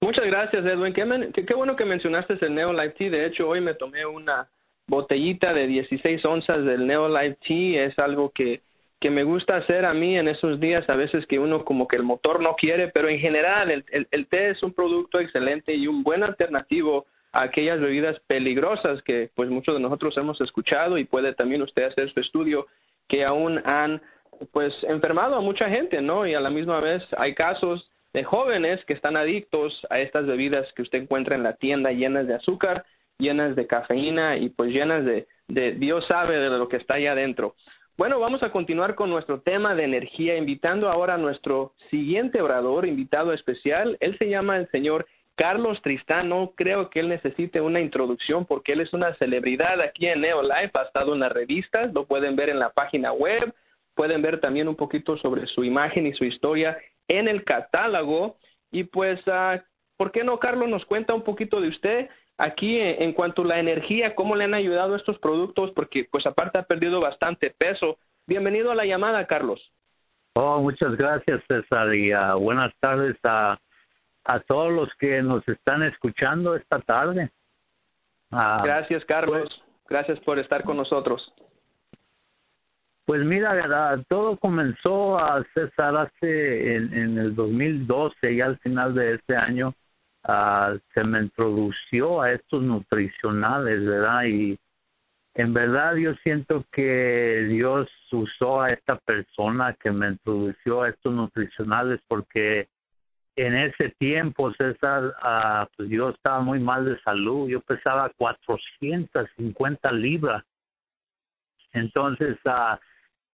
Muchas 0.00 0.26
gracias, 0.26 0.64
Edwin. 0.64 0.94
Qué, 0.94 1.44
qué, 1.44 1.54
bueno 1.54 1.74
que 1.74 1.84
mencionaste 1.84 2.38
el 2.40 2.54
Neo 2.54 2.72
Life 2.72 2.94
Tea. 2.96 3.10
De 3.10 3.26
hecho, 3.26 3.48
hoy 3.48 3.60
me 3.60 3.74
tomé 3.74 4.06
una 4.06 4.48
botellita 4.86 5.52
de 5.52 5.66
16 5.66 6.24
onzas 6.24 6.64
del 6.64 6.86
Neo 6.86 7.08
Life 7.08 7.38
Tea. 7.46 7.86
Es 7.86 7.98
algo 7.98 8.30
que, 8.30 8.60
que 9.00 9.10
me 9.10 9.24
gusta 9.24 9.56
hacer 9.56 9.84
a 9.84 9.94
mí 9.94 10.16
en 10.16 10.28
esos 10.28 10.60
días, 10.60 10.88
a 10.88 10.96
veces 10.96 11.26
que 11.26 11.38
uno 11.38 11.64
como 11.64 11.88
que 11.88 11.96
el 11.96 12.02
motor 12.02 12.40
no 12.40 12.54
quiere, 12.54 12.88
pero 12.88 13.08
en 13.08 13.18
general 13.18 13.70
el, 13.70 13.84
el, 13.90 14.06
el 14.10 14.26
té 14.28 14.50
es 14.50 14.62
un 14.62 14.72
producto 14.72 15.18
excelente 15.18 15.74
y 15.74 15.88
un 15.88 16.02
buen 16.02 16.22
alternativo 16.22 17.06
aquellas 17.42 17.80
bebidas 17.80 18.18
peligrosas 18.26 19.02
que 19.02 19.30
pues 19.34 19.50
muchos 19.50 19.74
de 19.74 19.80
nosotros 19.80 20.16
hemos 20.16 20.40
escuchado 20.40 20.98
y 20.98 21.04
puede 21.04 21.34
también 21.34 21.62
usted 21.62 21.84
hacer 21.84 22.12
su 22.12 22.20
estudio 22.20 22.66
que 23.08 23.24
aún 23.24 23.60
han 23.64 24.00
pues 24.52 24.72
enfermado 24.82 25.36
a 25.36 25.40
mucha 25.40 25.68
gente, 25.68 26.00
¿no? 26.00 26.26
Y 26.26 26.34
a 26.34 26.40
la 26.40 26.50
misma 26.50 26.80
vez 26.80 27.02
hay 27.16 27.34
casos 27.34 27.90
de 28.12 28.24
jóvenes 28.24 28.84
que 28.86 28.94
están 28.94 29.16
adictos 29.16 29.72
a 29.90 30.00
estas 30.00 30.26
bebidas 30.26 30.66
que 30.74 30.82
usted 30.82 31.02
encuentra 31.02 31.36
en 31.36 31.42
la 31.42 31.54
tienda 31.54 31.92
llenas 31.92 32.26
de 32.26 32.34
azúcar, 32.34 32.84
llenas 33.18 33.56
de 33.56 33.66
cafeína 33.66 34.36
y 34.36 34.48
pues 34.50 34.70
llenas 34.70 35.04
de, 35.04 35.26
de 35.48 35.72
Dios 35.72 36.04
sabe 36.06 36.38
de 36.38 36.50
lo 36.50 36.68
que 36.68 36.76
está 36.76 36.94
allá 36.94 37.12
adentro. 37.12 37.54
Bueno, 37.98 38.20
vamos 38.20 38.42
a 38.42 38.50
continuar 38.50 38.94
con 38.94 39.08
nuestro 39.08 39.40
tema 39.40 39.74
de 39.74 39.84
energía, 39.84 40.36
invitando 40.36 40.90
ahora 40.90 41.14
a 41.14 41.18
nuestro 41.18 41.72
siguiente 41.90 42.42
orador, 42.42 42.86
invitado 42.86 43.32
especial. 43.32 43.96
Él 44.00 44.18
se 44.18 44.28
llama 44.28 44.58
el 44.58 44.70
señor 44.70 45.06
Carlos 45.36 45.80
Tristán, 45.82 46.30
no 46.30 46.52
creo 46.56 46.88
que 46.88 47.00
él 47.00 47.08
necesite 47.08 47.60
una 47.60 47.80
introducción 47.80 48.46
porque 48.46 48.72
él 48.72 48.80
es 48.80 48.92
una 48.94 49.14
celebridad 49.16 49.80
aquí 49.82 50.06
en 50.06 50.22
Neolife, 50.22 50.70
ha 50.72 50.82
estado 50.82 51.12
en 51.12 51.20
las 51.20 51.30
revistas, 51.30 51.92
lo 51.92 52.06
pueden 52.06 52.36
ver 52.36 52.48
en 52.48 52.58
la 52.58 52.70
página 52.70 53.12
web, 53.12 53.54
pueden 53.94 54.22
ver 54.22 54.40
también 54.40 54.66
un 54.66 54.76
poquito 54.76 55.18
sobre 55.18 55.46
su 55.46 55.62
imagen 55.62 56.06
y 56.06 56.14
su 56.14 56.24
historia 56.24 56.78
en 57.06 57.28
el 57.28 57.44
catálogo. 57.44 58.36
Y 58.72 58.84
pues, 58.84 59.20
uh, 59.26 59.60
¿por 59.98 60.10
qué 60.10 60.24
no, 60.24 60.38
Carlos, 60.38 60.70
nos 60.70 60.86
cuenta 60.86 61.12
un 61.12 61.22
poquito 61.22 61.60
de 61.60 61.68
usted 61.68 62.08
aquí 62.38 62.78
en, 62.78 63.12
cuanto 63.12 63.42
a 63.42 63.46
la 63.46 63.60
energía, 63.60 64.14
cómo 64.14 64.36
le 64.36 64.44
han 64.44 64.54
ayudado 64.54 64.96
estos 64.96 65.18
productos? 65.18 65.70
Porque, 65.72 66.06
pues, 66.10 66.26
aparte 66.26 66.58
ha 66.58 66.62
perdido 66.62 67.00
bastante 67.00 67.50
peso. 67.50 67.98
Bienvenido 68.26 68.70
a 68.70 68.74
la 68.74 68.86
llamada, 68.86 69.26
Carlos. 69.26 69.60
Oh, 70.34 70.60
muchas 70.60 70.96
gracias, 70.96 71.42
César, 71.46 71.94
y 71.94 72.14
uh, 72.14 72.38
buenas 72.38 72.72
tardes 72.80 73.16
a, 73.22 73.58
a 74.26 74.40
todos 74.40 74.72
los 74.72 74.88
que 74.98 75.22
nos 75.22 75.46
están 75.48 75.82
escuchando 75.82 76.56
esta 76.56 76.80
tarde. 76.80 77.30
Uh, 78.30 78.62
gracias, 78.64 79.04
Carlos. 79.04 79.48
Pues, 79.48 79.84
gracias 79.88 80.18
por 80.20 80.38
estar 80.38 80.64
con 80.64 80.76
nosotros. 80.76 81.32
Pues 83.04 83.24
mira, 83.24 84.02
todo 84.08 84.36
comenzó 84.36 85.16
a 85.16 85.44
César 85.54 85.96
hace 85.96 86.74
en, 86.74 86.92
en 86.92 87.18
el 87.18 87.36
2012 87.36 88.32
y 88.32 88.40
al 88.40 88.58
final 88.58 88.94
de 88.94 89.14
este 89.14 89.36
año 89.36 89.72
uh, 90.26 90.76
se 90.92 91.04
me 91.04 91.20
introdució 91.20 92.20
a 92.20 92.32
estos 92.32 92.64
nutricionales, 92.64 93.86
¿verdad? 93.86 94.24
Y 94.24 94.58
en 95.34 95.54
verdad 95.54 95.94
yo 95.94 96.14
siento 96.24 96.64
que 96.72 97.46
Dios 97.48 97.88
usó 98.10 98.62
a 98.62 98.72
esta 98.72 98.96
persona 98.96 99.76
que 99.80 99.92
me 99.92 100.08
introdució 100.08 100.82
a 100.82 100.88
estos 100.88 101.12
nutricionales 101.12 102.00
porque 102.08 102.68
en 103.36 103.54
ese 103.54 103.90
tiempo, 103.98 104.52
César, 104.54 105.14
uh, 105.22 105.84
yo 105.84 106.08
estaba 106.08 106.40
muy 106.40 106.58
mal 106.58 106.86
de 106.86 106.98
salud. 107.00 107.48
Yo 107.48 107.60
pesaba 107.60 108.10
450 108.16 109.92
libras. 109.92 110.42
Entonces, 111.72 112.38
uh, 112.46 112.78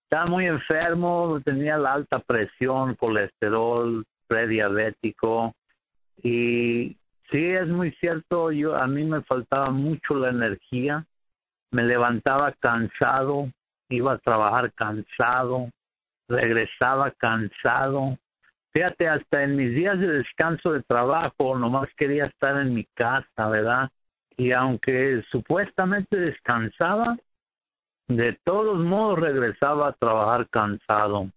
estaba 0.05 0.27
muy 0.27 0.47
enfermo, 0.47 1.41
tenía 1.45 1.79
la 1.79 1.95
alta 1.95 2.19
presión, 2.19 2.97
colesterol, 2.97 4.05
prediabético. 4.27 5.55
Y 6.21 6.97
sí, 7.31 7.45
es 7.47 7.69
muy 7.69 7.93
cierto, 7.93 8.51
yo 8.51 8.75
a 8.77 8.89
mí 8.89 9.05
me 9.05 9.23
faltaba 9.23 9.71
mucho 9.71 10.15
la 10.17 10.31
energía. 10.31 11.07
Me 11.71 11.85
levantaba 11.85 12.53
cansado, 12.59 13.51
iba 13.89 14.15
a 14.15 14.19
trabajar 14.19 14.73
cansado, 14.73 15.71
regresaba 16.29 17.13
cansado 17.13 18.19
Fíjate, 18.73 19.09
hasta 19.09 19.43
en 19.43 19.57
mis 19.57 19.75
días 19.75 19.99
de 19.99 20.07
descanso 20.07 20.73
de 20.73 20.83
trabajo, 20.83 21.59
nomás 21.59 21.89
quería 21.97 22.27
estar 22.27 22.57
en 22.59 22.75
mi 22.75 22.85
casa, 22.95 23.49
¿verdad? 23.49 23.91
Y 24.37 24.53
aunque 24.53 25.23
supuestamente 25.31 26.17
descansaba, 26.17 27.17
de 28.09 28.39
todos 28.45 28.79
modos 28.79 29.19
regresaba 29.19 29.89
a 29.89 29.93
trabajar 29.93 30.49
cansado. 30.49 31.31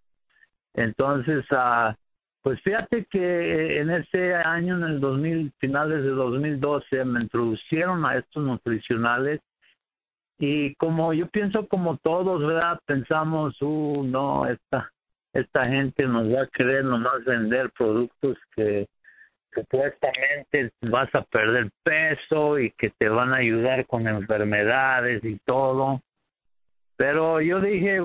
Entonces, 0.73 1.45
ah, 1.51 1.95
pues 2.41 2.61
fíjate 2.61 3.05
que 3.05 3.79
en 3.81 3.89
ese 3.89 4.35
año, 4.35 4.77
en 4.77 4.83
el 4.83 4.99
2000, 5.01 5.51
finales 5.59 6.03
de 6.03 6.11
2012, 6.11 7.03
me 7.05 7.21
introducieron 7.21 8.05
a 8.05 8.17
estos 8.17 8.43
nutricionales 8.43 9.41
y 10.37 10.75
como 10.75 11.13
yo 11.13 11.27
pienso 11.27 11.67
como 11.67 11.97
todos, 11.97 12.45
¿verdad? 12.45 12.79
Pensamos, 12.85 13.61
uh, 13.61 14.03
no, 14.03 14.45
esta, 14.45 14.91
esta 15.35 15.67
gente 15.67 16.07
nos 16.07 16.33
va 16.33 16.43
a 16.43 16.47
querer 16.47 16.85
nomás 16.85 17.23
vender 17.25 17.69
productos 17.77 18.37
que 18.55 18.87
supuestamente 19.53 20.71
vas 20.81 21.13
a 21.13 21.23
perder 21.23 21.69
peso 21.83 22.57
y 22.57 22.71
que 22.71 22.89
te 22.91 23.09
van 23.09 23.33
a 23.33 23.37
ayudar 23.37 23.85
con 23.85 24.07
enfermedades 24.07 25.23
y 25.25 25.37
todo. 25.45 26.01
Pero 26.95 27.41
yo 27.41 27.59
dije, 27.59 27.99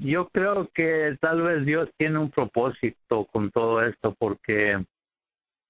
yo 0.00 0.28
creo 0.30 0.68
que 0.74 1.16
tal 1.20 1.42
vez 1.42 1.64
Dios 1.64 1.88
tiene 1.96 2.18
un 2.18 2.30
propósito 2.30 3.26
con 3.26 3.52
todo 3.52 3.80
esto 3.82 4.16
porque 4.18 4.84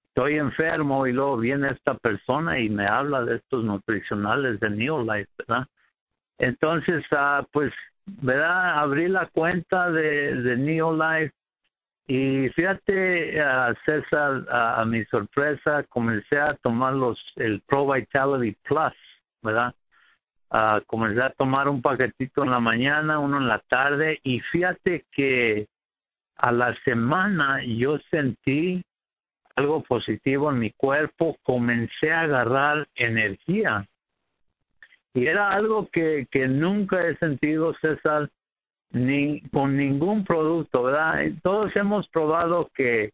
estoy 0.07 0.37
enfermo 0.37 1.05
y 1.05 1.13
luego 1.13 1.37
viene 1.37 1.69
esta 1.69 1.93
persona 1.93 2.59
y 2.59 2.69
me 2.69 2.87
habla 2.87 3.23
de 3.23 3.35
estos 3.35 3.63
nutricionales 3.63 4.59
de 4.59 4.69
New 4.71 5.03
Life, 5.03 5.29
¿verdad? 5.37 5.67
Entonces, 6.39 7.03
ah, 7.11 7.45
pues 7.51 7.71
¿verdad? 8.05 8.79
Abrí 8.79 9.07
la 9.07 9.27
cuenta 9.27 9.91
de, 9.91 10.35
de 10.35 10.57
Neolife 10.57 11.33
y 12.07 12.49
fíjate, 12.49 13.41
a 13.41 13.73
César, 13.85 14.45
a, 14.49 14.83
mi 14.85 15.05
sorpresa, 15.05 15.83
comencé 15.83 16.37
a 16.37 16.55
tomar 16.55 16.93
los, 16.93 17.17
el 17.37 17.61
Pro 17.61 17.91
Vitality 17.91 18.57
Plus, 18.63 18.93
¿verdad? 19.41 19.73
Uh, 20.51 20.83
comencé 20.85 21.21
a 21.21 21.31
tomar 21.31 21.67
un 21.67 21.81
paquetito 21.81 22.43
en 22.43 22.51
la 22.51 22.59
mañana, 22.59 23.19
uno 23.19 23.37
en 23.37 23.47
la 23.47 23.59
tarde 23.59 24.19
y 24.23 24.39
fíjate 24.39 25.05
que 25.11 25.67
a 26.37 26.51
la 26.51 26.75
semana 26.83 27.63
yo 27.65 27.97
sentí 28.11 28.83
algo 29.55 29.81
positivo 29.81 30.51
en 30.51 30.59
mi 30.59 30.71
cuerpo, 30.71 31.37
comencé 31.41 32.11
a 32.11 32.21
agarrar 32.21 32.87
energía, 32.95 33.87
y 35.13 35.27
era 35.27 35.51
algo 35.51 35.89
que, 35.91 36.27
que 36.31 36.47
nunca 36.47 37.07
he 37.07 37.15
sentido, 37.17 37.73
César, 37.81 38.29
ni 38.91 39.41
con 39.49 39.77
ningún 39.77 40.23
producto, 40.23 40.83
¿verdad? 40.83 41.21
Todos 41.43 41.75
hemos 41.75 42.07
probado 42.09 42.69
que, 42.73 43.11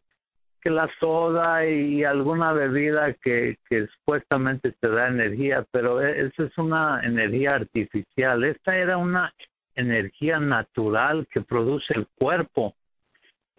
que 0.60 0.70
la 0.70 0.88
soda 0.98 1.66
y 1.66 2.04
alguna 2.04 2.52
bebida 2.52 3.14
que, 3.14 3.56
que 3.68 3.86
supuestamente 3.86 4.72
te 4.72 4.88
da 4.88 5.08
energía, 5.08 5.64
pero 5.70 6.00
e, 6.02 6.26
eso 6.26 6.44
es 6.44 6.56
una 6.58 7.00
energía 7.02 7.54
artificial. 7.54 8.44
Esta 8.44 8.76
era 8.76 8.96
una 8.96 9.32
energía 9.74 10.38
natural 10.38 11.26
que 11.30 11.40
produce 11.40 11.94
el 11.94 12.06
cuerpo. 12.18 12.74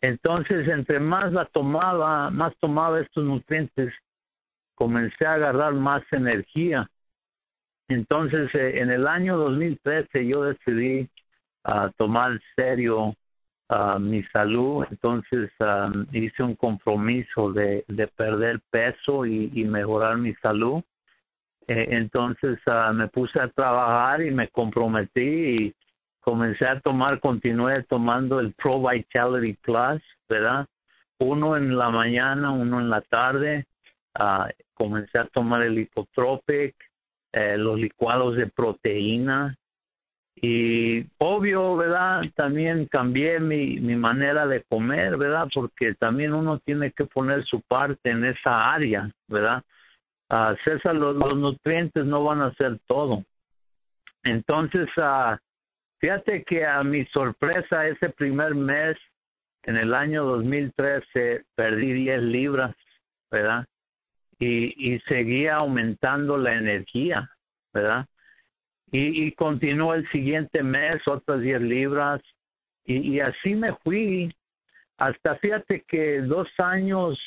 Entonces, 0.01 0.67
entre 0.67 0.99
más 0.99 1.31
la 1.31 1.45
tomaba, 1.45 2.29
más 2.31 2.55
tomaba 2.59 2.99
estos 3.01 3.23
nutrientes, 3.23 3.93
comencé 4.75 5.25
a 5.25 5.33
agarrar 5.33 5.73
más 5.73 6.03
energía. 6.11 6.89
Entonces, 7.93 8.53
eh, 8.55 8.79
en 8.79 8.89
el 8.89 9.05
año 9.05 9.37
2013 9.37 10.25
yo 10.25 10.43
decidí 10.43 11.09
uh, 11.65 11.89
tomar 11.97 12.39
serio 12.55 13.13
uh, 13.69 13.99
mi 13.99 14.23
salud, 14.31 14.85
entonces 14.89 15.51
um, 15.59 16.05
hice 16.13 16.41
un 16.41 16.55
compromiso 16.55 17.51
de, 17.51 17.83
de 17.89 18.07
perder 18.07 18.61
peso 18.69 19.25
y, 19.25 19.49
mejorar 19.65 20.17
mi 20.17 20.33
salud. 20.35 20.81
Eh, 21.67 21.87
entonces 21.91 22.59
me 22.93 23.07
puse 23.09 23.39
a 23.39 23.49
trabajar 23.49 24.21
y 24.21 24.31
me 24.31 24.47
comprometí 24.47 25.21
y 25.21 25.75
comencé 26.21 26.65
a 26.65 26.79
tomar, 26.79 27.19
continué 27.19 27.83
tomando 27.83 28.39
el 28.39 28.53
Pro 28.53 28.81
Vitality 28.81 29.53
Plus, 29.61 30.01
¿verdad? 30.29 30.65
Uno 31.19 31.57
en 31.57 31.77
la 31.77 31.89
mañana, 31.89 32.51
uno 32.51 32.79
en 32.79 32.89
la 32.89 33.01
tarde. 33.01 33.65
comencé 34.73 35.19
a 35.19 35.25
tomar 35.25 35.61
el 35.61 35.77
Hipotropic, 35.77 36.75
eh, 37.33 37.57
los 37.57 37.79
licuados 37.79 38.35
de 38.35 38.47
proteína 38.47 39.55
y 40.35 41.05
obvio, 41.19 41.75
¿verdad? 41.75 42.23
También 42.35 42.87
cambié 42.87 43.39
mi, 43.39 43.79
mi 43.79 43.95
manera 43.95 44.47
de 44.47 44.63
comer, 44.63 45.17
¿verdad? 45.17 45.47
Porque 45.53 45.93
también 45.95 46.33
uno 46.33 46.59
tiene 46.59 46.91
que 46.91 47.05
poner 47.05 47.45
su 47.45 47.61
parte 47.61 48.09
en 48.09 48.25
esa 48.25 48.73
área, 48.73 49.11
¿verdad? 49.27 49.63
Uh, 50.31 50.55
César, 50.63 50.95
los, 50.95 51.15
los, 51.15 51.37
nutrientes 51.37 52.05
no 52.05 52.23
van 52.23 52.41
a 52.41 52.53
ser 52.53 52.79
todo. 52.87 53.23
Entonces, 54.23 54.87
uh, 54.97 55.35
fíjate 55.99 56.43
que 56.43 56.65
a 56.65 56.81
mi 56.83 57.05
sorpresa, 57.07 57.85
ese 57.85 58.09
primer 58.09 58.55
mes, 58.55 58.97
en 59.63 59.77
el 59.77 59.93
año 59.93 60.23
2013, 60.23 61.43
perdí 61.53 61.93
10 61.93 62.21
libras, 62.23 62.75
¿verdad? 63.29 63.65
Y, 64.41 64.93
y 64.93 64.99
seguía 65.01 65.55
aumentando 65.55 66.37
la 66.37 66.55
energía, 66.55 67.29
¿verdad? 67.73 68.05
Y, 68.91 69.27
y 69.27 69.31
continuó 69.31 69.93
el 69.93 70.09
siguiente 70.11 70.61
mes 70.61 71.07
otras 71.07 71.39
10 71.39 71.61
libras 71.61 72.21
y, 72.83 73.13
y 73.15 73.19
así 73.21 73.55
me 73.55 73.73
fui 73.75 74.33
hasta 75.01 75.35
fíjate 75.37 75.83
que 75.87 76.21
dos 76.21 76.47
años, 76.59 77.19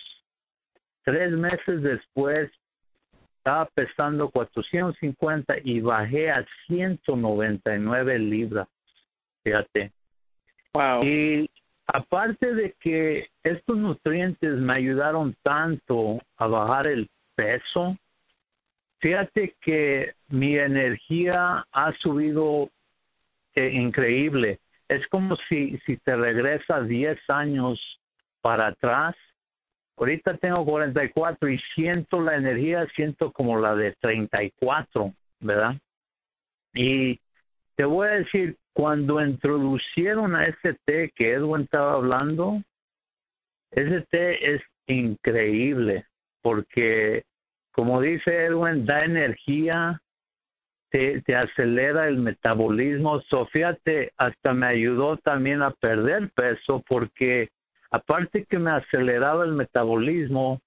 tres 1.03 1.33
meses 1.33 1.83
después, 1.83 2.49
estaba 3.39 3.67
pesando 3.75 4.31
450 4.31 5.57
y 5.65 5.81
bajé 5.81 6.31
a 6.31 6.47
199 6.69 8.19
libras. 8.21 8.69
Fíjate. 9.43 9.91
Wow. 10.73 11.03
Y 11.03 11.51
aparte 11.87 12.55
de 12.55 12.75
que 12.81 13.29
estos 13.43 13.77
nutrientes 13.77 14.55
me 14.55 14.75
ayudaron 14.75 15.37
tanto 15.43 16.21
a 16.37 16.47
bajar 16.47 16.87
el 16.87 17.09
peso, 17.35 17.97
fíjate 19.01 19.55
que 19.61 20.15
mi 20.29 20.57
energía 20.57 21.65
ha 21.71 21.93
subido 22.01 22.71
eh, 23.55 23.71
increíble. 23.73 24.61
Es 24.89 25.07
como 25.09 25.37
si, 25.49 25.79
si 25.87 25.97
te 25.99 26.17
regresas 26.17 26.89
10 26.89 27.19
años 27.29 27.81
para 28.41 28.69
atrás. 28.69 29.15
Ahorita 29.97 30.37
tengo 30.39 30.65
44 30.65 31.49
y 31.49 31.59
siento 31.75 32.21
la 32.21 32.37
energía, 32.37 32.87
siento 32.97 33.31
como 33.33 33.59
la 33.59 33.75
de 33.77 33.93
34, 34.01 35.15
¿verdad? 35.41 35.77
Y 36.75 37.21
te 37.77 37.85
voy 37.85 38.09
a 38.09 38.13
decir, 38.13 38.57
cuando 38.75 39.25
introducieron 39.25 40.37
a 40.37 40.47
ese 40.47 40.77
té 40.85 41.11
que 41.15 41.33
Edwin 41.33 41.63
estaba 41.63 41.95
hablando, 41.95 42.61
ese 43.71 44.03
té 44.11 44.55
es 44.55 44.63
increíble 44.87 46.07
porque, 46.43 47.25
como 47.73 48.01
dice 48.01 48.47
Edwin, 48.47 48.85
da 48.85 49.05
energía, 49.05 50.03
te, 50.91 51.37
acelera 51.37 52.07
el 52.07 52.19
metabolismo. 52.19 53.21
Sofía 53.23 53.77
te 53.83 54.13
hasta 54.17 54.53
me 54.53 54.67
ayudó 54.67 55.17
también 55.17 55.63
a 55.63 55.73
perder 55.73 56.31
peso 56.31 56.85
porque 56.89 57.49
aparte 57.91 58.45
que 58.45 58.59
me 58.59 58.71
aceleraba 58.71 59.45
el 59.45 59.53
metabolismo, 59.53 60.61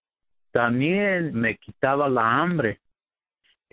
también 0.51 1.33
me 1.33 1.57
quitaba 1.57 2.09
la 2.09 2.41
hambre. 2.41 2.79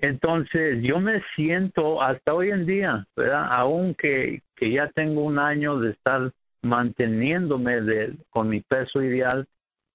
Entonces 0.04 0.82
yo 0.82 1.00
me 1.00 1.23
siento 1.34 2.02
hasta 2.02 2.34
hoy 2.34 2.50
en 2.50 2.66
día, 2.66 3.06
¿verdad? 3.16 3.46
Aunque 3.52 4.42
que 4.54 4.70
ya 4.70 4.88
tengo 4.88 5.23
un 5.23 5.38
año 5.38 5.78
de 5.78 5.92
estar 5.92 6.30
manteniéndome 6.61 7.80
de, 7.80 8.14
con 8.28 8.50
mi 8.50 8.61
peso 8.61 9.02
ideal, 9.02 9.46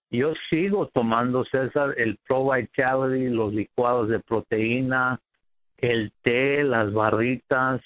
yo 0.09 0.33
sigo 0.49 0.87
tomando, 0.87 1.45
César, 1.45 1.93
el 1.97 2.17
Pro 2.27 2.49
Vitality, 2.49 3.29
los 3.29 3.53
licuados 3.53 4.09
de 4.09 4.19
proteína, 4.19 5.19
el 5.77 6.11
té, 6.23 6.63
las 6.63 6.91
barritas, 6.91 7.79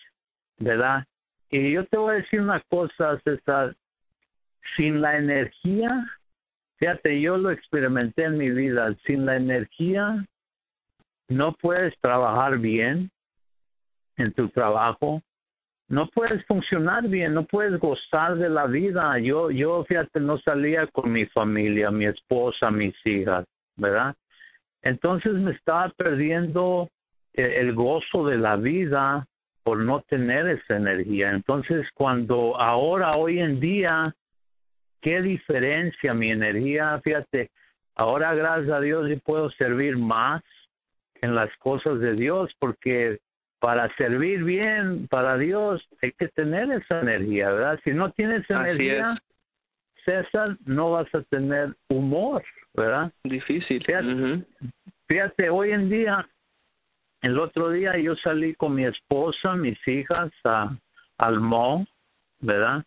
¿verdad? 0.59 1.03
Y 1.49 1.73
yo 1.73 1.85
te 1.87 1.97
voy 1.97 2.13
a 2.13 2.17
decir 2.19 2.39
una 2.39 2.61
cosa, 2.69 3.19
César, 3.25 3.75
sin 4.77 5.01
la 5.01 5.17
energía, 5.17 6.05
fíjate, 6.77 7.19
yo 7.19 7.35
lo 7.35 7.51
experimenté 7.51 8.23
en 8.23 8.37
mi 8.37 8.49
vida, 8.49 8.95
sin 9.05 9.25
la 9.25 9.35
energía 9.35 10.25
no 11.29 11.53
puedes 11.53 11.97
trabajar 11.99 12.57
bien 12.57 13.09
en 14.17 14.33
tu 14.33 14.49
trabajo, 14.49 15.21
no 15.87 16.07
puedes 16.07 16.45
funcionar 16.45 17.07
bien, 17.07 17.33
no 17.33 17.45
puedes 17.45 17.79
gozar 17.79 18.35
de 18.37 18.49
la 18.49 18.65
vida. 18.65 19.19
Yo, 19.19 19.51
yo, 19.51 19.83
fíjate, 19.85 20.19
no 20.19 20.37
salía 20.39 20.87
con 20.87 21.11
mi 21.11 21.25
familia, 21.27 21.91
mi 21.91 22.05
esposa, 22.05 22.71
mis 22.71 22.95
hijas, 23.05 23.45
¿verdad? 23.75 24.15
Entonces 24.81 25.33
me 25.33 25.51
estaba 25.51 25.89
perdiendo 25.89 26.89
el, 27.33 27.73
gozo 27.73 28.25
de 28.27 28.37
la 28.37 28.55
vida 28.55 29.27
por 29.63 29.79
no 29.79 30.01
tener 30.01 30.47
esa 30.47 30.77
energía. 30.77 31.31
Entonces, 31.31 31.87
cuando 31.93 32.59
ahora, 32.59 33.15
hoy 33.15 33.39
en 33.39 33.59
día, 33.59 34.13
qué 35.01 35.21
diferencia 35.21 36.13
mi 36.13 36.31
energía, 36.31 36.99
fíjate, 37.03 37.49
ahora 37.95 38.33
gracias 38.33 38.71
a 38.71 38.81
Dios 38.81 39.09
yo 39.09 39.19
puedo 39.19 39.49
servir 39.51 39.97
más 39.97 40.41
en 41.23 41.35
las 41.35 41.49
cosas 41.57 41.99
de 42.01 42.13
Dios 42.13 42.51
porque 42.59 43.17
para 43.59 43.87
servir 43.95 44.43
bien 44.43 45.07
para 45.07 45.37
Dios 45.37 45.81
hay 46.01 46.11
que 46.11 46.27
tener 46.27 46.69
esa 46.69 46.99
energía, 46.99 47.49
¿verdad? 47.49 47.79
Si 47.85 47.91
no 47.91 48.11
tienes 48.11 48.47
energía, 48.49 49.17
César, 50.03 50.57
no 50.65 50.91
vas 50.91 51.07
a 51.15 51.21
tener 51.23 51.73
humor, 51.87 52.43
¿verdad? 52.73 53.09
Difícil. 53.23 53.81
Fíjate, 55.07 55.49
hoy 55.49 55.71
en 55.71 55.89
día, 55.89 56.27
el 57.21 57.39
otro 57.39 57.69
día 57.69 57.97
yo 57.97 58.17
salí 58.17 58.53
con 58.55 58.75
mi 58.75 58.83
esposa, 58.83 59.55
mis 59.55 59.79
hijas, 59.87 60.29
a, 60.43 60.75
al 61.19 61.39
mall, 61.39 61.87
¿verdad? 62.41 62.83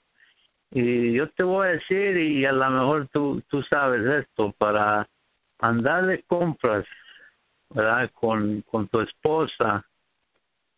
Y 0.72 1.14
yo 1.14 1.30
te 1.30 1.42
voy 1.42 1.68
a 1.68 1.70
decir, 1.70 2.18
y 2.18 2.44
a 2.44 2.52
lo 2.52 2.68
mejor 2.68 3.08
tú, 3.08 3.42
tú 3.48 3.62
sabes 3.62 4.04
esto, 4.26 4.52
para 4.58 5.08
andar 5.58 6.04
de 6.04 6.22
compras, 6.24 6.84
¿verdad? 7.70 8.10
Con, 8.12 8.62
con 8.62 8.88
tu 8.88 9.00
esposa, 9.00 9.84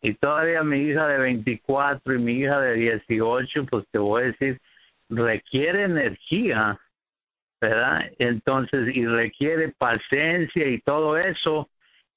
y 0.01 0.13
todavía 0.13 0.63
mi 0.63 0.79
hija 0.79 1.07
de 1.07 1.17
24 1.17 2.13
y 2.13 2.19
mi 2.19 2.33
hija 2.39 2.59
de 2.61 2.75
18, 2.75 3.65
pues 3.65 3.85
te 3.91 3.99
voy 3.99 4.23
a 4.23 4.25
decir, 4.27 4.59
requiere 5.09 5.83
energía, 5.83 6.79
¿verdad? 7.59 8.09
Entonces, 8.17 8.95
y 8.95 9.05
requiere 9.05 9.73
paciencia 9.77 10.67
y 10.67 10.79
todo 10.81 11.17
eso, 11.17 11.69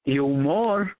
y 0.05 0.21
humor, 0.21 0.97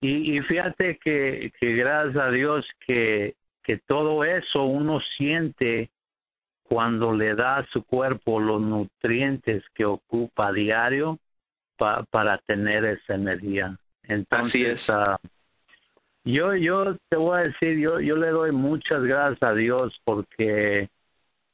y, 0.00 0.36
y 0.36 0.40
fíjate 0.40 0.98
que, 0.98 1.52
que 1.60 1.74
gracias 1.74 2.16
a 2.16 2.30
Dios 2.30 2.66
que, 2.86 3.34
que 3.62 3.78
todo 3.78 4.24
eso 4.24 4.64
uno 4.64 5.00
siente 5.16 5.90
cuando 6.62 7.12
le 7.12 7.34
da 7.34 7.58
a 7.58 7.66
su 7.66 7.84
cuerpo 7.84 8.40
los 8.40 8.60
nutrientes 8.60 9.64
que 9.74 9.84
ocupa 9.84 10.48
a 10.48 10.52
diario 10.52 11.18
para 11.78 12.38
tener 12.46 12.84
esa 12.84 13.14
energía. 13.14 13.76
Entonces, 14.04 14.78
Así 14.88 14.92
es. 15.22 15.30
Yo, 16.24 16.54
yo 16.54 16.96
te 17.08 17.16
voy 17.16 17.38
a 17.38 17.42
decir, 17.44 17.78
yo, 17.78 18.00
yo 18.00 18.16
le 18.16 18.28
doy 18.28 18.52
muchas 18.52 19.02
gracias 19.02 19.42
a 19.42 19.54
Dios 19.54 19.98
porque 20.04 20.90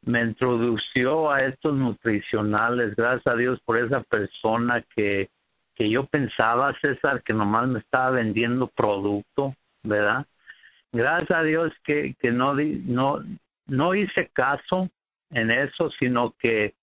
me 0.02 0.22
introdució 0.22 1.30
a 1.30 1.44
estos 1.44 1.74
nutricionales, 1.74 2.96
gracias 2.96 3.26
a 3.26 3.37
Dios 3.37 3.60
por 3.64 3.78
esa 3.78 4.00
persona 4.00 4.84
que, 4.96 5.28
que 5.74 5.88
yo 5.88 6.06
pensaba, 6.06 6.76
César, 6.80 7.22
que 7.22 7.32
nomás 7.32 7.68
me 7.68 7.78
estaba 7.78 8.10
vendiendo 8.10 8.66
producto, 8.66 9.54
¿verdad? 9.82 10.26
Gracias 10.92 11.38
a 11.38 11.42
Dios 11.42 11.72
que, 11.84 12.14
que 12.20 12.32
no, 12.32 12.54
no, 12.54 13.20
no 13.66 13.94
hice 13.94 14.28
caso 14.32 14.88
en 15.30 15.50
eso, 15.50 15.90
sino 15.98 16.34
que 16.38 16.74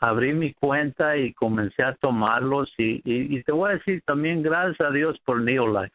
abrí 0.00 0.32
mi 0.32 0.54
cuenta 0.54 1.16
y 1.16 1.32
comencé 1.34 1.82
a 1.82 1.94
tomarlos 1.94 2.72
y, 2.78 3.42
te 3.42 3.52
voy 3.52 3.70
a 3.70 3.74
decir 3.74 4.02
también 4.06 4.42
gracias 4.42 4.80
a 4.80 4.92
Dios 4.92 5.18
por 5.24 5.40
Neolife 5.40 5.94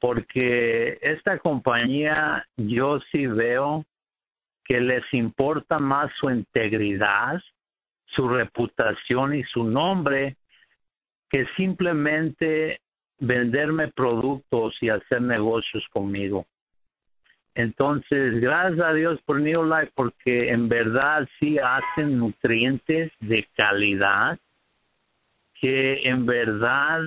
porque 0.00 0.98
esta 1.02 1.38
compañía 1.38 2.46
yo 2.56 3.00
sí 3.12 3.26
veo 3.26 3.84
que 4.64 4.80
les 4.80 5.04
importa 5.12 5.78
más 5.78 6.10
su 6.18 6.30
integridad, 6.30 7.38
su 8.06 8.28
reputación 8.28 9.34
y 9.34 9.44
su 9.44 9.64
nombre 9.64 10.36
que 11.28 11.46
simplemente 11.56 12.80
venderme 13.18 13.88
productos 13.88 14.74
y 14.80 14.88
hacer 14.88 15.20
negocios 15.20 15.84
conmigo. 15.90 16.46
Entonces, 17.54 18.40
gracias 18.40 18.80
a 18.80 18.92
Dios 18.92 19.20
por 19.26 19.40
Neolife, 19.40 19.92
porque 19.94 20.50
en 20.50 20.68
verdad 20.68 21.28
sí 21.38 21.58
hacen 21.58 22.18
nutrientes 22.18 23.12
de 23.20 23.46
calidad 23.56 24.38
que 25.60 26.08
en 26.08 26.24
verdad 26.26 27.02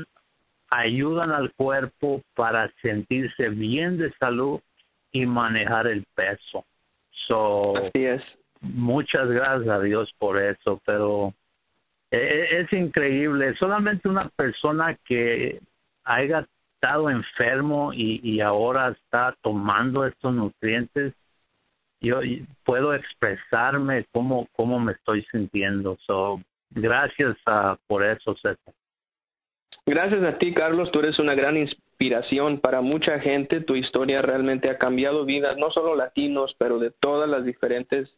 ayudan 0.69 1.32
al 1.32 1.51
cuerpo 1.53 2.21
para 2.36 2.71
sentirse 2.82 3.49
bien 3.49 3.97
de 3.97 4.12
salud 4.13 4.60
y 5.12 5.25
manejar 5.25 5.88
el 5.88 6.06
peso. 6.15 6.65
So, 7.27 7.77
Así 7.77 8.06
es. 8.06 8.21
Muchas 8.62 9.29
gracias 9.29 9.67
a 9.67 9.79
Dios 9.82 10.12
por 10.17 10.41
eso, 10.41 10.82
pero 10.86 11.34
e, 12.12 12.17
e, 12.17 12.62
es, 12.62 12.73
increíble. 12.73 13.56
Solamente 13.56 14.08
una 14.08 14.29
persona 14.29 14.95
que 15.06 15.60
haya 16.03 16.45
estado 16.84 17.10
enfermo 17.10 17.93
y, 17.93 18.41
ahora 18.41 18.89
está 18.89 19.34
tomando 19.41 20.06
estos 20.06 20.34
nutrientes, 20.34 21.13
yo 22.02 22.19
puedo 22.65 22.93
expresarme 22.93 24.06
cómo, 24.12 24.48
cómo 24.52 24.80
me 24.82 24.91
estoy 24.91 25.24
sintiendo. 25.32 25.98
So, 26.06 26.41
gracias 26.72 27.38
uh, 27.48 27.78
por 27.88 28.04
eso, 28.04 28.36
César. 28.36 28.74
Gracias 29.86 30.24
a 30.24 30.38
ti, 30.38 30.54
Carlos. 30.54 30.91
Tú 30.91 31.00
eres 31.00 31.17
una 31.19 31.36
gran 31.36 31.56
inspiración 31.56 32.60
para 32.60 32.82
mucha 32.82 33.17
gente. 33.19 33.62
Tu 33.62 33.78
historia 33.78 34.22
realmente 34.22 34.69
ha 34.69 34.78
cambiado 34.78 35.24
vidas, 35.24 35.58
no 35.58 35.72
solo 35.72 35.96
latinos, 35.96 36.54
pero 36.58 36.80
de 36.80 36.91
todas 36.91 37.30
las 37.30 37.46
diferentes 37.46 38.10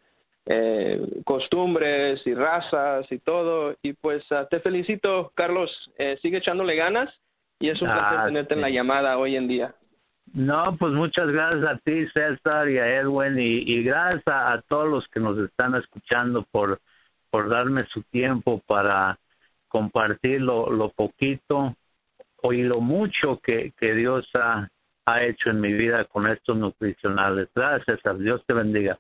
eh, 0.48 1.22
costumbres 1.24 2.20
y 2.26 2.34
razas 2.34 3.06
y 3.12 3.20
todo. 3.20 3.76
Y 3.84 3.94
pues 3.94 4.24
uh, 4.32 4.48
te 4.50 4.60
felicito, 4.60 5.32
Carlos. 5.36 5.70
Eh, 6.00 6.18
sigue 6.24 6.38
echándole 6.38 6.76
ganas 6.76 7.14
y 7.60 7.70
es 7.70 7.82
un 7.82 7.88
placer 7.88 8.20
Ah, 8.20 8.26
tenerte 8.28 8.54
en 8.54 8.62
la 8.62 8.70
llamada 8.70 9.18
hoy 9.18 9.36
en 9.36 9.48
día. 9.48 9.76
No, 10.34 10.76
pues 10.78 10.92
muchas 10.94 11.28
gracias 11.28 11.64
a 11.64 11.78
ti, 11.78 12.08
César, 12.14 12.70
y 12.70 12.78
a 12.78 13.00
Edwin, 13.00 13.40
y, 13.40 13.60
y 13.60 13.84
gracias 13.84 14.28
a, 14.28 14.54
a 14.54 14.62
todos 14.64 14.90
los 14.90 15.08
que 15.10 15.20
nos 15.20 15.38
están 15.38 15.76
escuchando 15.76 16.44
por, 16.52 16.82
por 17.30 17.48
darme 17.50 17.86
su 17.88 18.02
tiempo 18.04 18.62
para 18.68 19.18
compartir 19.68 20.42
lo, 20.42 20.70
lo 20.70 20.90
poquito 20.90 21.76
o 22.42 22.54
y 22.54 22.64
lo 22.64 22.82
mucho 22.82 23.40
que, 23.44 23.74
que 23.78 23.94
Dios 23.94 24.28
ha, 24.36 24.68
ha 25.06 25.24
hecho 25.24 25.50
en 25.50 25.62
mi 25.62 25.74
vida 25.74 26.06
con 26.06 26.28
estos 26.28 26.58
nutricionales. 26.58 27.50
Gracias, 27.56 27.98
César. 27.98 28.18
Dios 28.18 28.44
te 28.46 28.54
bendiga. 28.54 29.00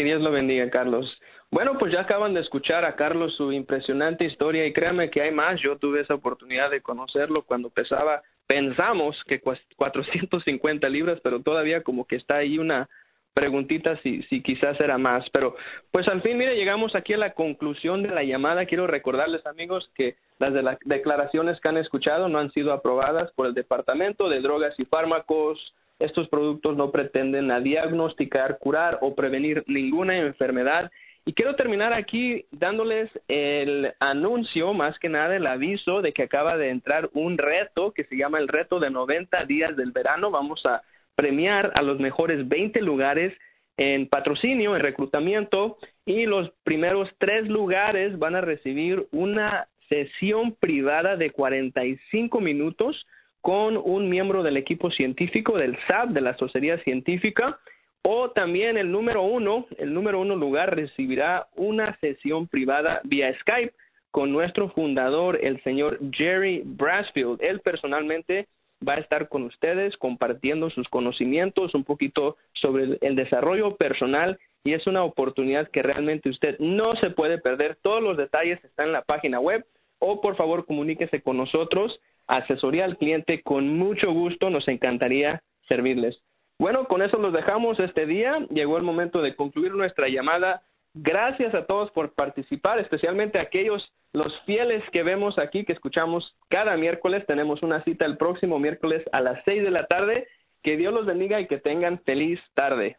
Que 0.00 0.04
Dios 0.04 0.22
lo 0.22 0.30
bendiga, 0.30 0.70
Carlos. 0.70 1.04
Bueno, 1.50 1.76
pues 1.78 1.92
ya 1.92 2.00
acaban 2.00 2.32
de 2.32 2.40
escuchar 2.40 2.86
a 2.86 2.96
Carlos 2.96 3.34
su 3.36 3.52
impresionante 3.52 4.24
historia 4.24 4.64
y 4.64 4.72
créanme 4.72 5.10
que 5.10 5.20
hay 5.20 5.30
más. 5.30 5.60
Yo 5.60 5.76
tuve 5.76 6.00
esa 6.00 6.14
oportunidad 6.14 6.70
de 6.70 6.80
conocerlo 6.80 7.42
cuando 7.42 7.68
pesaba, 7.68 8.22
pensamos 8.46 9.14
que 9.26 9.42
cuas- 9.42 9.60
450 9.76 10.88
libras, 10.88 11.20
pero 11.22 11.42
todavía 11.42 11.82
como 11.82 12.06
que 12.06 12.16
está 12.16 12.36
ahí 12.36 12.58
una 12.58 12.88
preguntita 13.34 14.00
si, 14.02 14.22
si 14.22 14.42
quizás 14.42 14.80
era 14.80 14.96
más. 14.96 15.28
Pero 15.34 15.54
pues 15.90 16.08
al 16.08 16.22
fin, 16.22 16.38
mire, 16.38 16.56
llegamos 16.56 16.94
aquí 16.94 17.12
a 17.12 17.18
la 17.18 17.34
conclusión 17.34 18.02
de 18.02 18.08
la 18.08 18.22
llamada. 18.22 18.64
Quiero 18.64 18.86
recordarles, 18.86 19.44
amigos, 19.44 19.90
que 19.94 20.16
las 20.38 20.54
de 20.54 20.62
las 20.62 20.78
declaraciones 20.86 21.60
que 21.60 21.68
han 21.68 21.76
escuchado 21.76 22.30
no 22.30 22.38
han 22.38 22.50
sido 22.52 22.72
aprobadas 22.72 23.30
por 23.32 23.46
el 23.46 23.52
Departamento 23.52 24.30
de 24.30 24.40
Drogas 24.40 24.72
y 24.78 24.86
Fármacos. 24.86 25.58
Estos 26.00 26.28
productos 26.28 26.76
no 26.76 26.90
pretenden 26.90 27.50
a 27.50 27.60
diagnosticar, 27.60 28.58
curar 28.58 28.98
o 29.02 29.14
prevenir 29.14 29.62
ninguna 29.66 30.18
enfermedad 30.18 30.90
Y 31.26 31.34
quiero 31.34 31.54
terminar 31.54 31.92
aquí 31.92 32.46
dándoles 32.50 33.10
el 33.28 33.92
anuncio, 34.00 34.72
más 34.72 34.98
que 34.98 35.10
nada 35.10 35.36
el 35.36 35.46
aviso 35.46 36.00
de 36.00 36.12
que 36.12 36.22
acaba 36.22 36.56
de 36.56 36.70
entrar 36.70 37.10
un 37.12 37.36
reto 37.36 37.92
que 37.92 38.04
se 38.04 38.16
llama 38.16 38.38
el 38.38 38.48
reto 38.48 38.80
de 38.80 38.90
90 38.90 39.44
días 39.44 39.76
del 39.76 39.92
verano. 39.92 40.30
Vamos 40.30 40.64
a 40.64 40.80
premiar 41.14 41.72
a 41.74 41.82
los 41.82 42.00
mejores 42.00 42.48
20 42.48 42.80
lugares 42.80 43.36
en 43.76 44.08
patrocinio, 44.08 44.74
en 44.74 44.82
reclutamiento, 44.82 45.76
y 46.06 46.24
los 46.24 46.50
primeros 46.64 47.10
tres 47.18 47.46
lugares 47.46 48.18
van 48.18 48.34
a 48.34 48.40
recibir 48.40 49.06
una 49.12 49.68
sesión 49.90 50.54
privada 50.54 51.16
de 51.16 51.30
45 51.30 52.40
minutos 52.40 53.06
con 53.40 53.76
un 53.76 54.08
miembro 54.08 54.42
del 54.42 54.56
equipo 54.56 54.90
científico 54.90 55.56
del 55.56 55.76
SAP, 55.86 56.10
de 56.10 56.20
la 56.20 56.36
Sociedad 56.36 56.80
Científica, 56.82 57.58
o 58.02 58.30
también 58.30 58.76
el 58.78 58.90
número 58.90 59.22
uno, 59.22 59.66
el 59.78 59.92
número 59.92 60.20
uno 60.20 60.36
lugar 60.36 60.74
recibirá 60.74 61.48
una 61.54 61.96
sesión 61.98 62.46
privada 62.46 63.00
vía 63.04 63.34
Skype 63.40 63.74
con 64.10 64.32
nuestro 64.32 64.70
fundador, 64.70 65.38
el 65.42 65.62
señor 65.62 65.98
Jerry 66.12 66.62
Brasfield. 66.64 67.42
Él 67.42 67.60
personalmente 67.60 68.48
va 68.86 68.94
a 68.94 69.00
estar 69.00 69.28
con 69.28 69.42
ustedes 69.44 69.96
compartiendo 69.98 70.70
sus 70.70 70.88
conocimientos 70.88 71.74
un 71.74 71.84
poquito 71.84 72.36
sobre 72.54 72.98
el 73.00 73.16
desarrollo 73.16 73.76
personal 73.76 74.38
y 74.64 74.72
es 74.72 74.86
una 74.86 75.04
oportunidad 75.04 75.70
que 75.70 75.82
realmente 75.82 76.28
usted 76.28 76.58
no 76.58 76.94
se 76.96 77.10
puede 77.10 77.38
perder. 77.38 77.76
Todos 77.82 78.02
los 78.02 78.16
detalles 78.16 78.62
están 78.64 78.86
en 78.86 78.92
la 78.92 79.02
página 79.02 79.40
web 79.40 79.64
o 79.98 80.20
por 80.20 80.36
favor 80.36 80.66
comuníquese 80.66 81.22
con 81.22 81.36
nosotros. 81.36 82.00
Asesoría 82.30 82.84
al 82.84 82.96
cliente 82.96 83.42
con 83.42 83.76
mucho 83.76 84.12
gusto, 84.12 84.50
nos 84.50 84.68
encantaría 84.68 85.42
servirles. 85.66 86.16
Bueno, 86.60 86.86
con 86.86 87.02
eso 87.02 87.18
los 87.18 87.32
dejamos 87.32 87.80
este 87.80 88.06
día. 88.06 88.46
Llegó 88.50 88.76
el 88.76 88.84
momento 88.84 89.20
de 89.20 89.34
concluir 89.34 89.74
nuestra 89.74 90.08
llamada. 90.08 90.62
Gracias 90.94 91.52
a 91.54 91.66
todos 91.66 91.90
por 91.90 92.14
participar, 92.14 92.78
especialmente 92.78 93.38
a 93.38 93.42
aquellos, 93.42 93.82
los 94.12 94.32
fieles 94.42 94.84
que 94.92 95.02
vemos 95.02 95.40
aquí, 95.40 95.64
que 95.64 95.72
escuchamos 95.72 96.36
cada 96.48 96.76
miércoles. 96.76 97.26
Tenemos 97.26 97.64
una 97.64 97.82
cita 97.82 98.06
el 98.06 98.16
próximo 98.16 98.60
miércoles 98.60 99.02
a 99.10 99.20
las 99.20 99.42
seis 99.44 99.64
de 99.64 99.72
la 99.72 99.86
tarde. 99.86 100.28
Que 100.62 100.76
Dios 100.76 100.94
los 100.94 101.06
bendiga 101.06 101.40
y 101.40 101.48
que 101.48 101.58
tengan 101.58 101.98
feliz 102.04 102.38
tarde. 102.54 102.96